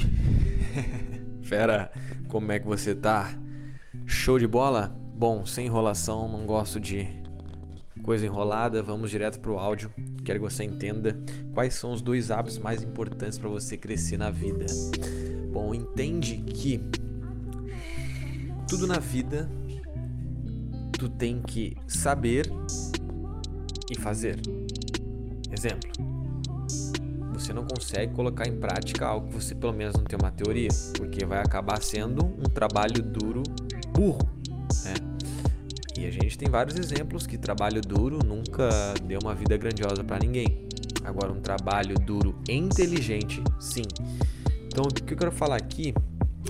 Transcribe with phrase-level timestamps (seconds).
[1.42, 1.90] Fera,
[2.28, 3.38] como é que você tá?
[4.06, 4.96] Show de bola?
[5.16, 7.22] Bom, sem enrolação, não gosto de
[8.02, 9.90] coisa enrolada, vamos direto pro áudio.
[10.24, 11.18] Quero que você entenda
[11.52, 14.66] quais são os dois hábitos mais importantes para você crescer na vida.
[15.52, 16.80] Bom, entende que
[18.68, 19.48] tudo na vida
[20.98, 22.50] tu tem que saber
[23.90, 24.40] e fazer.
[25.50, 26.13] Exemplo:
[27.44, 30.68] você não consegue colocar em prática algo que você pelo menos não tem uma teoria,
[30.96, 33.42] porque vai acabar sendo um trabalho duro
[33.92, 34.26] burro,
[34.84, 34.94] né?
[35.96, 40.18] E a gente tem vários exemplos que trabalho duro nunca deu uma vida grandiosa para
[40.18, 40.66] ninguém.
[41.04, 43.84] Agora um trabalho duro inteligente, sim.
[44.66, 45.94] Então o que eu quero falar aqui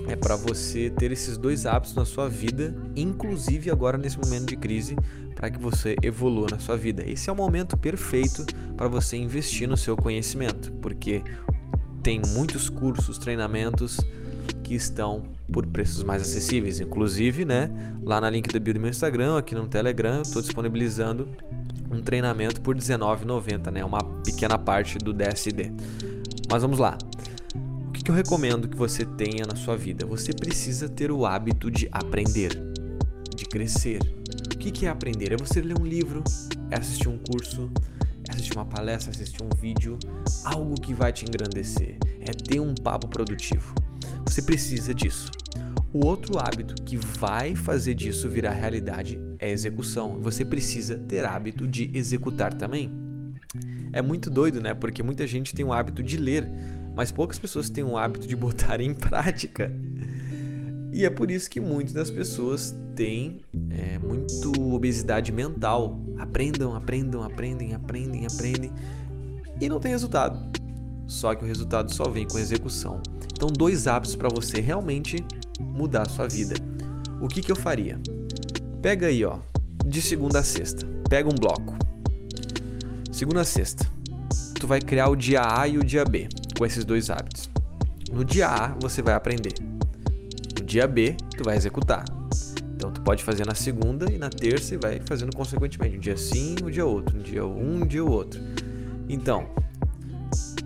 [0.07, 4.55] é para você ter esses dois hábitos na sua vida, inclusive agora nesse momento de
[4.55, 4.95] crise,
[5.35, 7.03] para que você evolua na sua vida.
[7.05, 8.45] Esse é o momento perfeito
[8.75, 11.23] para você investir no seu conhecimento, porque
[12.01, 13.99] tem muitos cursos, treinamentos
[14.63, 16.79] que estão por preços mais acessíveis.
[16.79, 17.69] Inclusive, né,
[18.03, 21.27] lá na link da bio do meu Instagram, aqui no Telegram, estou disponibilizando
[21.91, 25.71] um treinamento por R$19,90, né, uma pequena parte do DSD.
[26.49, 26.97] Mas vamos lá.
[28.05, 30.05] Que, eu recomendo que você tenha na sua vida?
[30.05, 32.51] Você precisa ter o hábito de aprender,
[33.35, 33.99] de crescer.
[34.53, 35.33] O que, é aprender?
[35.33, 36.23] É você ler um livro,
[36.69, 37.71] é assistir um curso,
[38.29, 39.97] é assistir uma palestra, assistir um vídeo,
[40.43, 43.73] algo que vai te engrandecer, é ter um papo produtivo.
[44.27, 45.31] Você precisa disso.
[45.91, 50.21] O outro hábito que vai fazer disso virar realidade é execução.
[50.21, 52.91] Você precisa ter hábito de executar também.
[53.91, 54.75] É muito doido, né?
[54.75, 56.47] Porque muita gente tem o hábito de ler,
[56.95, 59.71] mas poucas pessoas têm o hábito de botar em prática.
[60.93, 65.99] E é por isso que muitas das pessoas têm é, muito obesidade mental.
[66.17, 68.71] Aprendam, aprendam, aprendem, aprendem, aprendem
[69.59, 70.39] e não tem resultado.
[71.05, 73.01] Só que o resultado só vem com execução.
[73.33, 75.17] Então, dois hábitos para você realmente
[75.59, 76.55] mudar a sua vida.
[77.21, 77.99] O que, que eu faria?
[78.81, 79.39] Pega aí, ó,
[79.85, 80.87] de segunda a sexta.
[81.09, 81.77] Pega um bloco.
[83.11, 83.85] Segunda a sexta.
[84.57, 87.49] Tu vai criar o dia A e o dia B com esses dois hábitos.
[88.11, 89.53] No dia A, você vai aprender.
[90.57, 92.05] No dia B, tu vai executar.
[92.75, 95.97] Então, tu pode fazer na segunda e na terça e vai fazendo consequentemente.
[95.97, 97.17] Um dia sim, um dia outro.
[97.17, 98.39] Um dia um, um dia outro.
[99.09, 99.47] Então,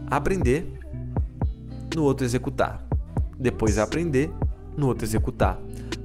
[0.07, 0.65] aprender,
[1.95, 2.85] no outro executar.
[3.39, 4.31] Depois aprender,
[4.75, 5.59] no outro executar.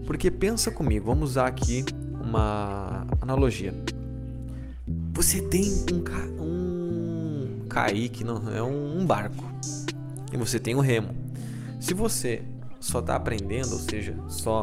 [0.06, 1.84] Porque pensa comigo, vamos usar aqui
[2.20, 3.74] uma analogia.
[5.14, 6.18] Você tem um, ca
[7.74, 9.44] um caique, não é um barco,
[10.32, 11.14] e você tem um remo.
[11.80, 12.42] Se você
[12.78, 14.62] só está aprendendo, ou seja, só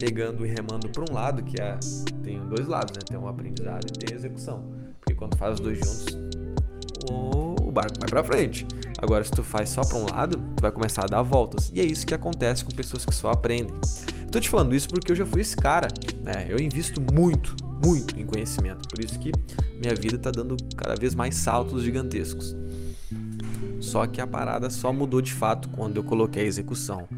[0.00, 1.78] pegando e remando para um lado, que é,
[2.22, 3.02] tem dois lados, né?
[3.06, 4.64] Tem o aprendizado e tem a execução.
[4.98, 6.18] Porque quando faz os dois juntos,
[7.10, 8.66] o barco vai para frente.
[8.98, 11.70] Agora, se tu faz só para um lado, tu vai começar a dar voltas.
[11.74, 13.74] E é isso que acontece com pessoas que só aprendem.
[14.30, 15.88] Tô te falando isso porque eu já fui esse cara.
[16.22, 16.46] Né?
[16.48, 17.54] Eu invisto muito,
[17.84, 18.88] muito em conhecimento.
[18.88, 19.32] Por isso que
[19.80, 22.54] minha vida tá dando cada vez mais saltos gigantescos.
[23.80, 27.08] Só que a parada só mudou de fato quando eu coloquei a execução.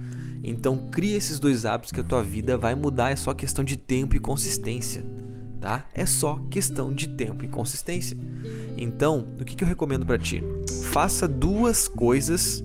[0.42, 3.76] Então, cria esses dois hábitos que a tua vida vai mudar, é só questão de
[3.76, 5.04] tempo e consistência,
[5.58, 5.86] tá?
[5.94, 8.16] É só questão de tempo e consistência.
[8.76, 10.42] Então, o que, que eu recomendo para ti?
[10.92, 12.62] Faça duas coisas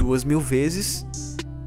[0.00, 1.06] duas mil vezes,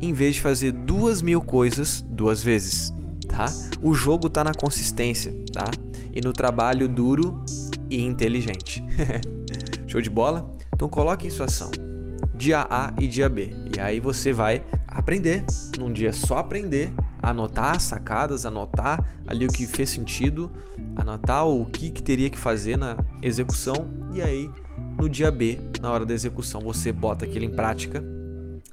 [0.02, 2.92] em vez de fazer duas mil coisas duas vezes,
[3.36, 3.46] tá?
[3.82, 5.66] O jogo tá na consistência, tá?
[6.14, 7.44] E no trabalho duro
[7.90, 8.84] e inteligente.
[9.88, 10.50] Show de bola?
[10.74, 11.72] Então coloque em sua ação
[12.36, 13.54] dia A e dia B.
[13.76, 15.46] E aí você vai aprender,
[15.78, 20.52] num dia só aprender, anotar sacadas, anotar ali o que fez sentido,
[20.96, 24.50] anotar o que, que teria que fazer na execução e aí
[25.00, 28.04] no dia B, na hora da execução, você bota aquilo em prática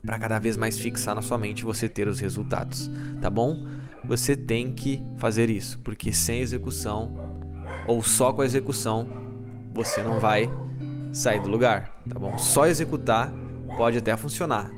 [0.05, 2.91] para cada vez mais fixar na sua mente você ter os resultados,
[3.21, 3.67] tá bom?
[4.11, 7.15] Você tem que fazer isso, porque sem execução
[7.87, 9.09] ou só com a execução,
[9.73, 10.51] você não vai
[11.13, 12.37] sair do lugar, tá bom?
[12.37, 13.33] Só executar
[13.77, 14.69] pode até funcionar,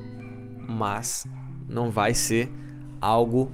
[0.69, 1.25] mas
[1.67, 2.47] não vai ser
[3.01, 3.51] algo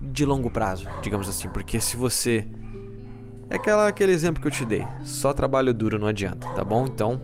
[0.00, 2.48] de longo prazo, digamos assim, porque se você
[3.50, 6.86] é aquela, aquele exemplo que eu te dei, só trabalho duro não adianta, tá bom?
[6.86, 7.20] Então,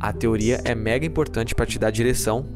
[0.00, 2.46] a teoria é mega importante para te dar direção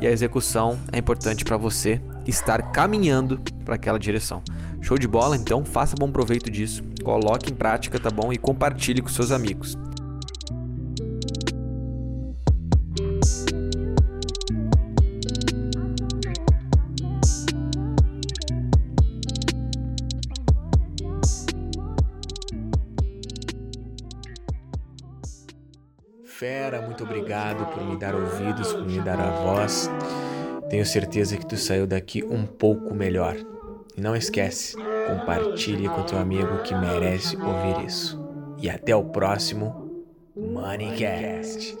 [0.00, 4.42] e a execução é importante para você estar caminhando para aquela direção.
[4.80, 5.36] Show de bola?
[5.36, 8.32] Então, faça bom proveito disso, coloque em prática, tá bom?
[8.32, 9.76] E compartilhe com seus amigos.
[26.38, 29.90] fera, muito obrigado por me dar ouvidos, por me dar a voz.
[30.68, 33.36] Tenho certeza que tu saiu daqui um pouco melhor.
[33.96, 34.76] E não esquece,
[35.06, 38.20] compartilhe com teu amigo que merece ouvir isso.
[38.58, 40.04] E até o próximo
[40.36, 41.78] Moneycast.